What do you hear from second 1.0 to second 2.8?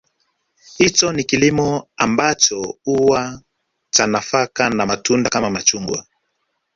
ni kilimo ambacho